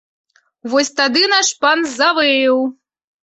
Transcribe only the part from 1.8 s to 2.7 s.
завыў!